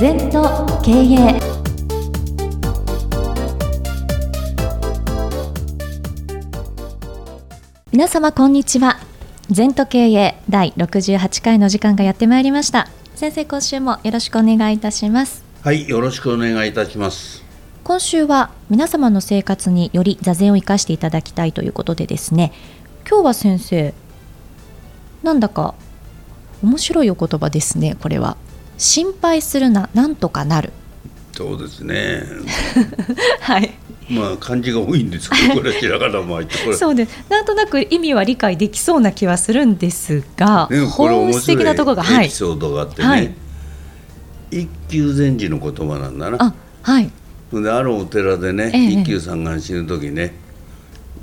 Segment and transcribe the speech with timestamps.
[0.00, 1.40] 全と経営
[7.90, 9.00] 皆様こんにちは。
[9.50, 12.86] 全と経営第68回の時間がやってまいりました。
[13.16, 15.42] 先生今週もよろしくお願いいたします。
[15.62, 17.42] はいよろしくお願いいたします。
[17.82, 22.52] 今週は皆様の生活により座禅を生かしていただきたいということでですね。
[23.08, 23.92] 今日は先生
[25.24, 25.74] なんだか
[26.62, 28.36] 面白いお言葉ですねこれは
[28.78, 30.72] 心配するななんとかなる。
[31.36, 32.22] そうですね。
[33.40, 33.74] はい。
[34.08, 36.76] まあ漢字が多いんですけどこれひらがなも入ってこれ。
[36.78, 37.24] そうです。
[37.28, 43.34] なんとなく意味は理解できそうな気はするんですが、ね、本質的なところがエピソードがあってね、はい。
[44.50, 46.38] 一休禅師の言葉なんだな。
[46.40, 47.10] あはい。
[47.52, 50.34] であるお寺でね、ええ一休さんが死ぬ時ね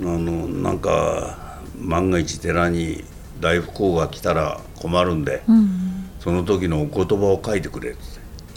[0.00, 3.04] あのなんか万が一寺に
[3.40, 7.98] 大不幸が来たら困るんで、うんその時のお言葉を書いてくれって。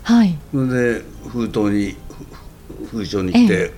[0.03, 0.37] はい。
[0.51, 1.95] それで封筒に
[2.89, 3.71] ふ封書にして、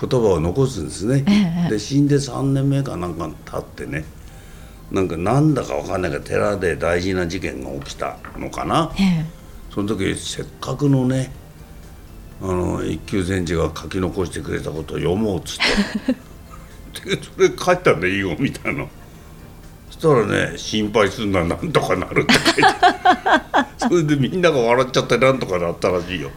[0.00, 4.04] 言葉を残すんですね、ええで死んで3年目かなんか経ってね
[4.90, 8.92] なんかなんだかわかんないけど寺で大事な事件が起きたのかな。
[8.98, 9.24] ええ。
[9.72, 11.32] その時せっかくのね
[12.42, 15.58] あの一休禅師が書き残してくれたことを読もうっつっ
[16.04, 16.12] て。
[17.16, 19.01] でそれ書いたんだよみたいなそ
[19.92, 22.62] したらね心配すんななんとかなるって書いて
[23.78, 26.30] それでみんなが笑っちゃってなんとかなったらしいよ。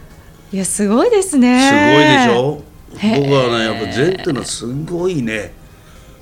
[0.52, 2.62] いやすごいですすねごいでしょ？
[3.20, 5.52] 僕はねやっぱ禅ってのはすごいね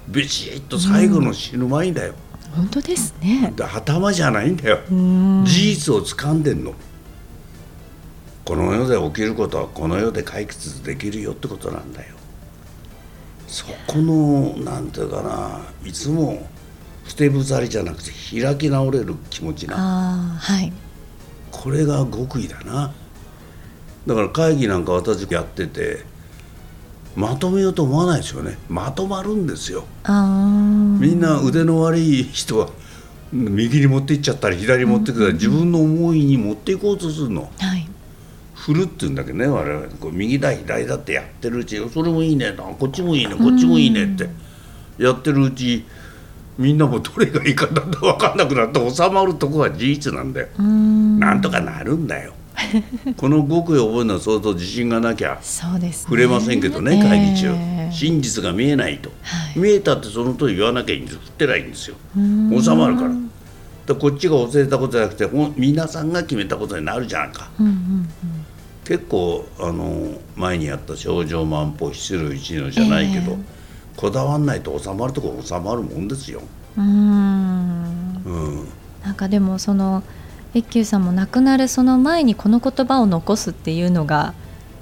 [0.08, 2.14] ビシッと最後の死ぬ前だよ、
[2.54, 3.52] 本当ですね。
[3.56, 4.78] で頭じゃないんだよ。
[4.90, 5.44] うん。
[5.46, 6.72] 事実を掴んでんの。
[8.44, 12.14] この世で起きることはこの世で解決できるよってことなんだよ。
[13.46, 16.46] そこのなんていうかないつも
[17.06, 18.10] 捨てぶざりじゃなくて
[18.40, 19.76] 開き直れる気持ちな。
[20.40, 20.72] はい。
[21.50, 22.92] これが極意だな。
[24.06, 26.04] だから会議なんか私やってて
[27.16, 28.58] まとめようと思わないですよね。
[28.68, 29.84] まとまるんですよ。
[30.06, 32.70] みんな腕の悪い人は
[33.32, 37.50] 右に持っていっちゃったり左に持ってくったり自分の思いに持っていこうとするの。
[37.58, 37.88] はい。
[38.54, 39.86] 振るって言うんだけどね我々。
[40.00, 44.28] こう右だ左だってやってるうちそれもいいねあこっちもいいねこっちもいいねって
[44.98, 45.84] やってるうち
[46.58, 50.48] みんなもどれがいいかだんだん分かんなくなって収まるとこは事実なんだよ。
[50.58, 51.18] うん。
[51.18, 52.34] なんとかなるんだよ。
[53.16, 56.04] この極意を覚えるのは相当自信がなきゃそうですね。
[56.04, 59.58] 触れませんけどね、会議中、ええ真実が見えないと、はい。
[59.58, 61.96] 見えたってその通り言わなきゃいいんです振ってないんですよ。
[62.16, 62.62] うん。
[62.62, 63.10] 収まるから。
[63.86, 67.50] でこっちが教えたことじゃなくて皆さんが決めたことになるじゃんか。
[67.58, 68.08] うんうん
[68.84, 73.38] 結構あの前にやった少女万歩失る一のじゃないけど、ええ
[73.96, 76.42] こだわんないと収まるとこ収まるもんですよ、
[76.76, 78.24] うんうん。
[78.24, 78.68] うん、
[79.02, 80.02] なんかでもその
[80.52, 84.34] 一休さんも亡くなるその前にこの言葉を残すっていうのが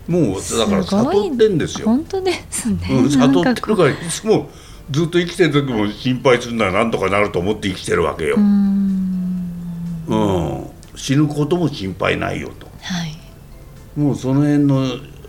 [0.09, 0.25] もう
[0.59, 1.17] だからすごい。
[1.17, 4.49] 悟ってんですよ、本当ですね、うん、悟ってるからいつも
[4.91, 8.37] ずっと生きてる時も心配するならなんとかなると思って生きてるわけよ。
[8.37, 9.23] う、ん。
[10.09, 12.67] うん、死ぬことも心配ないよと。
[12.83, 13.17] はい。
[13.97, 14.87] もうその辺の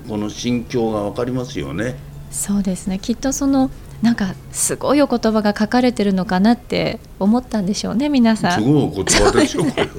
[0.08, 1.96] この心境が分かりますよね
[2.34, 3.00] そうですね。
[3.00, 3.70] きっとその
[4.02, 8.62] なんかすごいお言葉が書かれてるのかなって思ったんでしょうね皆さん。
[8.62, 9.64] すごいお言葉ですよ。
[9.64, 9.90] これは。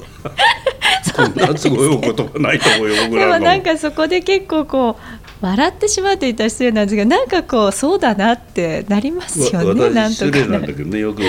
[1.15, 11.23] こんなすごいお言葉ないと思うよ僕でもなんかそこで結構こう笑ってしまうと言ったら失礼なんですがなんかこうそうだなってなりますよわねなん私失礼とかななんだけどねよく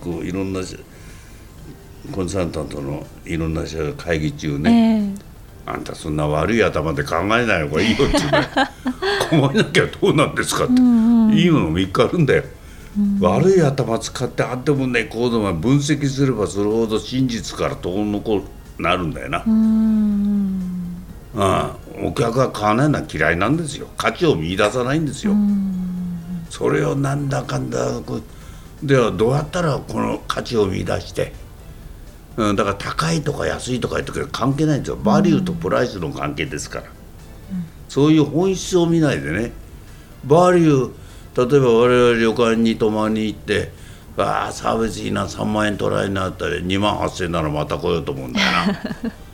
[0.00, 0.60] こういろんな
[2.12, 3.62] コンサルタントのいろんな
[3.96, 5.25] 会議中ね、え
[5.66, 9.52] あんたそんな悪い頭で考えない方がいいよって言うね。
[9.58, 10.78] なきゃどうなんですかって、いい
[11.50, 12.44] のも3日あるんだよ、
[13.20, 18.42] 悪い頭使ってあってもねこうでも分析すればするほど真実から遠のこ
[18.78, 20.96] なるんだよな、えうん
[21.36, 23.88] ああお客が買わないのは嫌いなんですよ。
[23.96, 25.34] 価値を見出さないんですよ、
[26.48, 28.00] それをなんだかんだ
[28.82, 31.32] ではどうやったらこの価値を見出して、
[32.36, 34.96] うん、だから高いとか安いとか言ってくれ関係ないんですよ。
[34.96, 36.84] バリューとプライスの関係ですから、
[37.88, 39.52] そういう本質を見ないでね。
[40.24, 41.06] バリュー
[41.36, 43.70] 例えば我々旅館に泊まりに行って
[44.16, 48.80] ああサービスいいな3万円取られになったら2万8千円ならまた来ようと思うんだよな。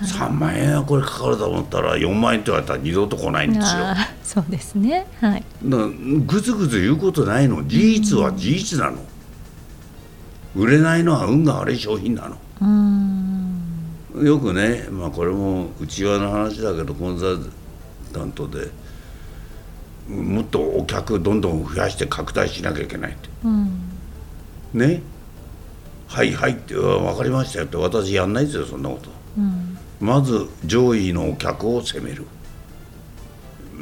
[0.00, 3.82] 3万円はこれかかると思ったら4万円って言われたら二度と来ないんですよ。
[4.22, 5.06] そうですね。
[5.20, 5.44] はい。
[5.60, 7.66] ぐずぐず言うことないの。
[7.66, 8.98] 事実は事実なの
[10.58, 12.36] 売れないのは運が悪い商品なの。
[12.60, 14.26] うん。
[14.26, 17.38] よくねまあこれも内輪の話だけどコンサル
[18.12, 18.68] タントで
[20.08, 23.28] もっとお客どんどん増やして拡大しなきゃいけないって。
[23.44, 23.80] うん。
[24.74, 25.02] ね？
[26.08, 29.10] はいはいって「分かりましたよ」って私やんないですよそんなこと。
[29.38, 29.78] うん。
[30.00, 32.24] まず上位のお客を責める、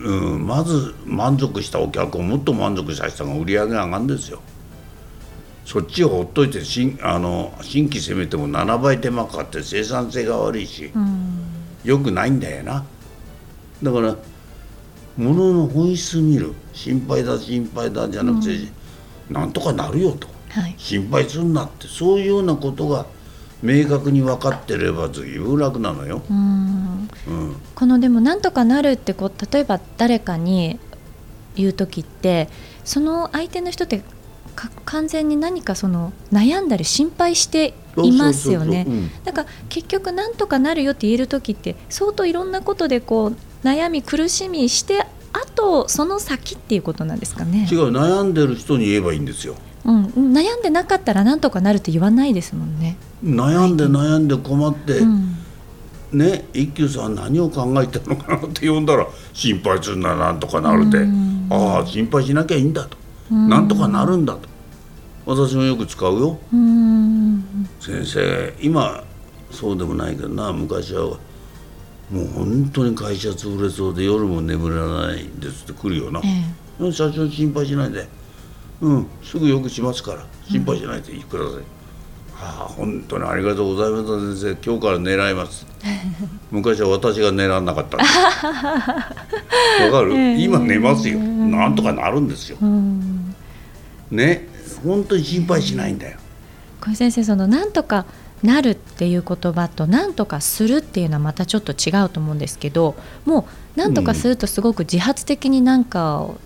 [0.02, 4.40] うん、まず満足したお客をもっと満足させた方が売り上げ上がるんですよ
[5.66, 10.92] そっちをほっといて新あの新規攻めても7倍手間かかって生産性が悪いし、
[11.84, 12.84] よくないんだよな。
[13.82, 14.16] だから
[15.16, 16.54] 物の本質見る。
[16.72, 18.68] 心配だ心配だじゃなくて、
[19.28, 20.74] なんとかなるよと、はい。
[20.76, 21.88] 心配すんなって。
[21.88, 23.06] そういうようなことが
[23.62, 26.22] 明確に分かってれば随分楽なのよ。
[26.30, 27.08] うん。
[27.26, 27.56] うん。
[27.74, 30.78] このでもなんとかなるってこう例えば誰かに
[31.56, 32.48] 言う時って
[32.84, 34.04] その相手の人ってか
[34.84, 38.86] 完全に何かその悩んだり心配していますよね。
[39.24, 43.36] だから結局なんとかなるよって言える時って相当いろんなことでこう
[43.66, 45.00] 悩み苦しみして
[45.32, 47.68] あとその先っていうことなんですかね。
[47.70, 49.54] 違、う悩んでる人に言えばいいんですよ。
[49.84, 55.36] うん、悩んでなかったらなんとかなるって言わないですもんね、悩んで悩んで困って、うん、
[56.12, 61.46] ね一休さん何を考えてるのかなって呼んだら心配するならなんとかなるで、うん。
[61.50, 64.48] ああ心配しなきゃいいんだと、うんなんとかなるんだと。
[65.26, 66.38] 私もよく使うよ。
[66.52, 67.68] うん。
[67.80, 69.02] 先生今
[69.50, 70.52] そうでもないけどな。
[70.52, 71.18] 昔は
[72.10, 76.44] もう本当に会社潰れそうで夜も眠れないんですって来るよな、え
[76.80, 76.92] え。
[76.92, 78.08] 社長心配しないで。
[78.80, 80.24] うんすぐよくしますから。
[80.48, 81.60] 心配しないでください、は
[82.40, 84.70] あ本当にありがとうございます先生。
[84.70, 85.66] 今日から狙います。
[86.50, 88.04] 昔は私が狙わなかった わ
[89.90, 91.18] かる、今寝ますよ。
[91.18, 92.58] なんとかなるんですよ。
[92.60, 93.34] うん。
[94.10, 94.48] ね
[94.84, 96.18] 本当に心配しないんだよ。
[96.80, 98.04] 小井先生そのなんとか
[98.42, 102.94] なるっていう言葉となんとかするっていうのはまたちょっと違うと思うんですけど
[103.24, 106.36] もうなんとかするとすごく自発的になんかを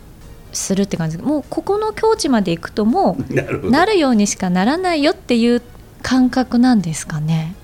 [0.53, 1.17] するって感じ。
[1.17, 3.35] でもうここの境地まで行くともう
[3.71, 5.63] なるようにしかならないよっていう
[6.03, 7.55] 感覚なんですかね？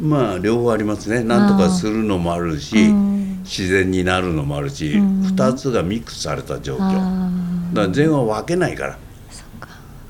[0.00, 1.22] まあ両方ありますね。
[1.22, 3.40] なんとかするのもあるし、うん。
[3.44, 5.22] 自然になるのもあるし、うん。
[5.22, 6.78] 二つがミックスされた状況。
[6.78, 8.98] だかあら善は分けないから、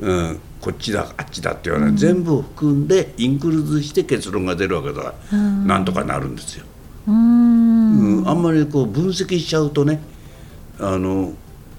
[0.00, 5.66] うん、こっちだあっちだって言わない、全部含んでインクルーズして結論が出るわけだから、うん。
[5.66, 6.64] なんとかなるんですよ、
[7.06, 8.18] うーん。
[8.18, 8.28] うん。
[8.28, 10.00] あんまりこう分析しちゃうとね
[10.78, 11.32] あの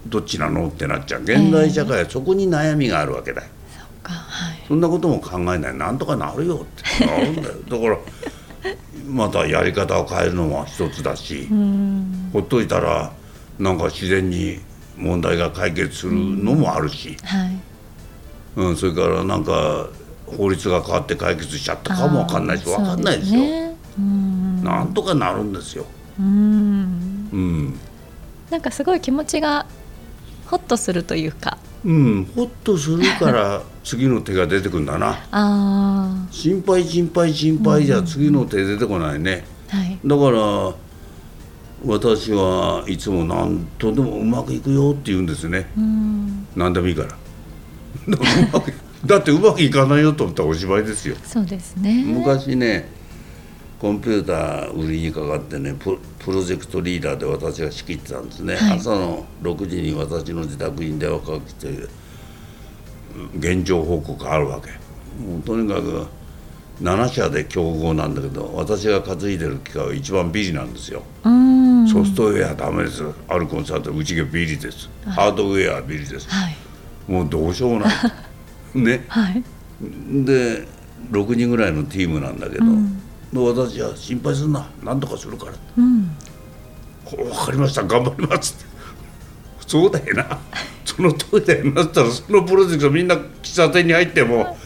[0.06, 1.22] どっちなのってなっちゃう。
[1.22, 3.42] 現代社会はそこに悩みがあるわけだ。
[3.42, 5.74] よそっかはいそんなことも考えない。
[5.74, 6.66] なんとかなるよ
[7.00, 7.06] って。
[7.06, 7.54] なるんだよ。
[7.68, 7.98] だから
[9.06, 12.30] またやり方を変えるのも一つだし、うん。
[12.32, 13.12] ほっといたら
[13.58, 14.58] なんか自然に
[14.96, 17.60] 問題が解決するのもあるし、はい。
[18.56, 19.88] うん、それからなんか
[20.26, 23.40] 法律が変わって解決しちゃったかもわかんないしあーわかんないですよ。
[23.40, 23.76] ね。
[23.98, 24.64] うん。
[24.64, 25.84] なんとかなるんですよ。
[26.18, 27.28] うん。
[27.32, 27.78] うん、
[28.50, 29.66] なんかすごい気持ちが
[30.46, 35.24] ホッとするというかうん、ほっとするから次の手が出てくるんだな。
[35.30, 39.44] あ心配心配心配じゃ次の手出てこないね。
[39.70, 40.74] あはいだから
[41.84, 45.70] 私はいつも何とでもうまくいくよって言うんですね。
[45.76, 47.08] うん何でもいいから。
[49.06, 51.14] だってうまくいかないよと思ったらおしまいですよ。
[51.24, 52.88] そうですね昔ね
[53.80, 58.78] コンピューター売りにかかってねププロジェクトリーダーで私が仕切ってたんですね、はい。
[58.78, 61.88] 朝の6時に私の自宅に電話かけて
[63.36, 64.70] 現状報告あるわけ。
[65.22, 66.06] もうとにかく
[66.82, 71.86] 7社で競合なんだけど私が担いでる機械は一番ビリなんですよ、うん。
[71.86, 73.04] ソフトウェアダメです。
[73.28, 74.88] あるコンサートうちがビリです。
[75.04, 76.28] ハードウェアはビリです。
[76.30, 76.56] はい。
[77.06, 77.94] もうどうしようもない。
[78.74, 79.04] ね。
[79.08, 79.44] はい。
[80.24, 80.66] で
[81.10, 83.02] 6人ぐらいのチームなんだけど、うん
[83.32, 84.68] で私は心配するな。
[84.82, 85.52] 何とかするから。
[85.78, 86.16] うん
[87.10, 87.84] 分かりました。
[87.84, 88.76] 頑張りますって。
[89.66, 90.38] そうだよな。
[90.84, 94.56] その通りだよなったらそのプロジェクトみんな喫茶店に入っても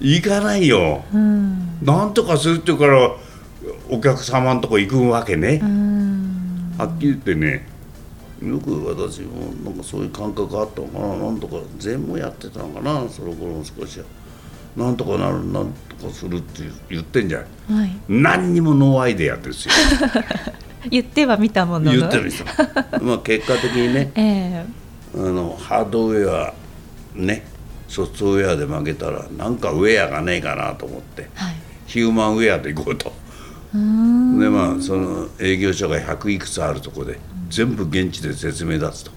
[0.00, 1.04] 行かないよ。
[1.12, 1.78] うん。
[1.82, 3.16] 何とかするって言うから
[3.88, 5.60] お客様のとこ行くわけね。
[5.62, 7.66] う、んはっきり言ってね。
[8.42, 11.16] よく私もなんかそういう感覚があったのかな。
[11.16, 13.08] なんとか禅もやってたのかな。
[13.08, 14.06] その頃も少しは
[14.76, 17.74] なんとかなるなんとかするって言ってんじゃん。
[17.74, 17.90] はい。
[18.08, 19.74] 何にもノーアイデアですよ。
[20.88, 21.98] 言っては見たものの。
[21.98, 22.44] 言ってる人。
[23.02, 24.64] まあ結果的にね ええ。
[25.14, 26.54] あのハードウェア
[27.14, 27.44] ね
[27.88, 31.54] ソフトウェアで負けたらなんかウェアがねえかなと思ってはい。
[31.86, 33.12] ヒューマンウェアで行こうと。
[33.74, 34.38] うーん。
[34.38, 39.10] でまあその営業所が100いくつあるとこで全部現地で説明出すと、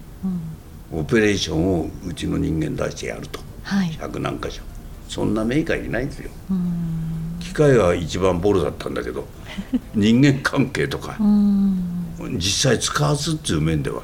[0.91, 3.39] オペレーションをうちの人間出してやると。
[3.61, 3.89] はい。
[3.91, 4.63] 100何箇所
[5.07, 6.31] そんなメーカーいないんですよ。
[6.51, 7.37] うん。
[7.39, 9.27] 機械は一番ボロだったんだけど
[9.93, 11.17] 人間関係とか。
[11.19, 12.37] うん。
[12.37, 14.01] 実際使わずっていう面では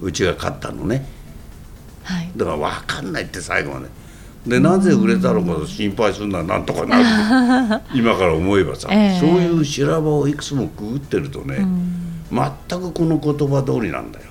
[0.00, 1.06] うちが勝ったのね。
[2.04, 2.30] はい。
[2.36, 3.86] だから分かんないって最後まで。
[4.46, 7.82] でなぜ売れたのか心配するのはなんとかなる。
[7.94, 9.20] 今から思えばさ、ええ。
[9.20, 11.66] そういう修羅場をいくつもくぐってるとね、
[12.30, 14.10] 全くこの言葉通りなん。
[14.12, 14.26] だよ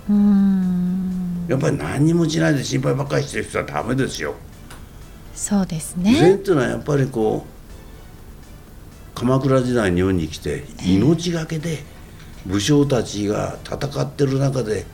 [1.49, 4.35] やっぱり何にもしないで心配ばっかりしてる人はダメですよ
[5.39, 7.45] そうです禅っねていうのはやっぱりこ
[9.15, 11.79] う鎌倉時代に日本に来て命がけで
[12.45, 14.85] 武将たちが戦ってる中で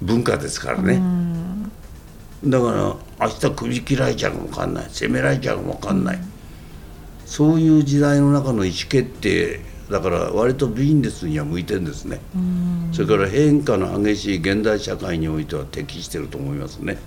[0.00, 1.00] 文化ですからね。
[2.44, 4.86] だから明日首切られちゃうかもわかんない。
[4.90, 6.18] 攻められちゃうかもわかんない、
[7.26, 12.20] そういう時代の中の意思決定だから割とビジネスには向いてるんですね。
[12.92, 16.98] それから変化の激しい現代社会においては適してると思いますね。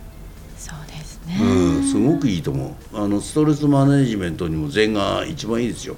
[0.62, 2.98] そうですね、うん、すごくいいと思う。
[3.04, 5.96] あのストレスマネジメントにも禅が一番いいですよ、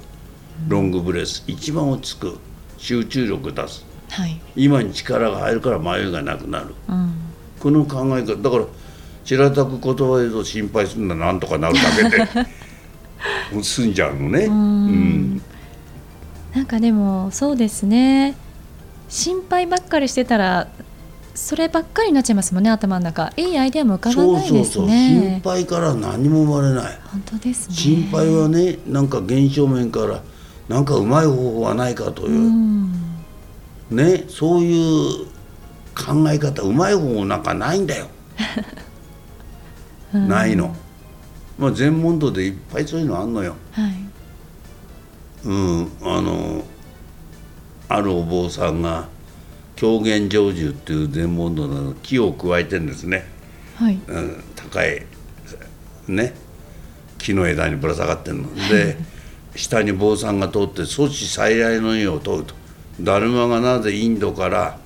[0.68, 1.44] ロングブレス。
[1.46, 2.38] 一番落ち着く。
[2.78, 3.84] 集中力出す。
[4.10, 6.74] はい、今に力が入るから迷いがなくなる。
[6.88, 7.14] うん、
[7.60, 8.36] この考え方。
[8.36, 8.64] だから
[9.24, 12.48] 白たく言葉でと心配するのはなんとかなるだけで。
[13.52, 14.44] もう済んじゃうのね。
[14.44, 15.42] うん。
[16.54, 18.34] なんかでもそうですね。
[19.08, 20.68] 心配ばっかりしてたら
[21.34, 23.32] そればっかりになっちゃいますもんね頭の中。
[23.36, 26.98] いいアイデアも浮かばないですそうそう心ね配から何も生まれない。
[27.06, 27.74] 本当ですね。
[27.74, 30.22] 心配はねなんか現象面から
[30.68, 32.92] なんかうまい方法はないかという、うん。
[33.90, 35.26] ねそういう
[35.94, 38.06] 考え方うまい方法なんかないんだよ、
[40.14, 40.28] うん。
[40.28, 40.74] ないの。
[41.58, 43.56] まあ禅問答でいっぱいそういうのあんのよ。
[43.72, 43.92] はい。
[45.46, 46.64] うんあの
[47.88, 49.08] あるお坊さんが
[49.84, 53.28] 狂言成就っていう禅問答の木を加えてんですね、
[53.76, 54.00] はい。
[54.08, 55.02] うん、高い
[56.08, 56.32] ね
[57.18, 58.54] 木の枝にぶら下がってんの。
[58.70, 58.96] で
[59.54, 62.54] 下に坊さんが通って阻止再来の意を問うと。
[62.98, 64.78] ダルマがなぜインドから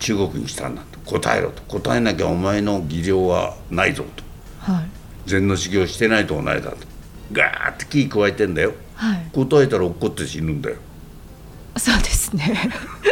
[0.00, 0.98] 中国に来たんだと。
[1.10, 1.62] 答えろと。
[1.62, 4.22] 答えなきゃお前の技量はないぞと。
[4.72, 4.84] はい。
[5.26, 6.76] 禅の修行してないと同じだと。
[7.32, 8.74] ガーって木加えてんだよ。
[8.94, 9.26] はい。
[9.32, 10.76] 答えたら落っこって死ぬんだよ。
[11.76, 12.70] そうですね。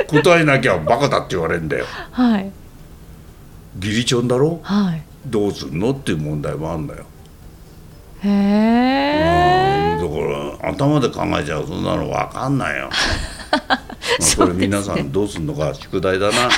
[0.08, 1.86] 答えなきゃバカだって言われるんだよ。
[2.12, 2.50] はい。
[3.80, 4.60] 義理チョンだろ？
[4.62, 5.02] はい。
[5.26, 5.90] どうすんの？
[5.90, 7.04] っていう問題もあるんだよ。
[8.22, 10.10] へえうん。
[10.60, 12.88] だから頭で考えちゃうそんなの分かんないよ。
[13.68, 13.80] まあ
[14.36, 16.32] これ皆さんどうすんのか宿題だな。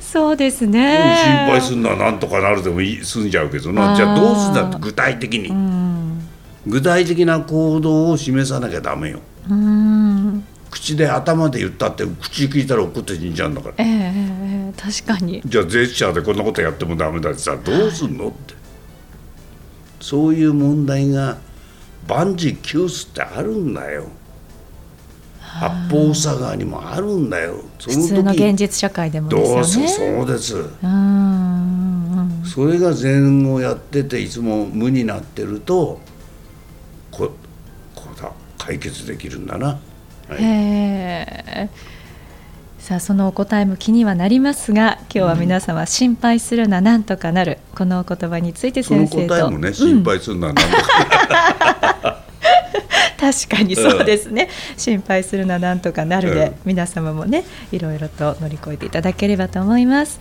[0.00, 3.94] そうです心ね配するのはなんとかなるでもいい済んじゃうけどな。
[3.94, 5.48] じゃあどうすんだって具体的に。
[5.48, 6.28] うん。
[6.66, 9.20] 具体的な行動を示さなきゃダメよ。
[9.48, 10.09] うん
[10.70, 13.74] 口で頭で言ったって口聞いたら怒って死んじゃうんだから。
[13.78, 15.42] ええええええ確かに。
[15.44, 18.54] じゃあジェスチャーでこんなことやってもダメだってさどうすんのって。
[20.00, 21.38] そういう問題が
[22.08, 24.06] 万事休すってあるんだよ。
[25.40, 27.56] 八方塞がにもあるんだよ。
[27.78, 29.54] そ普通の現実社会でもですよね。
[29.54, 30.56] どうせそうです。
[30.56, 31.60] うんうん
[32.44, 36.00] それが禅をやってていつも無になってると
[37.10, 37.30] こ
[37.94, 39.78] こうだ解決できるんだな、
[40.34, 41.68] はえ
[42.78, 47.58] さあそのお答えも気にはなりますが今日は皆様心配するななんとかなる。
[47.76, 49.34] このお言葉についてその先生と。
[49.34, 52.24] 答えもね心配するのは何とか、
[53.20, 60.18] 確かにそうですね、心配するななんとかなるで、うん皆様もねいろいろと乗り越えていただければと思います。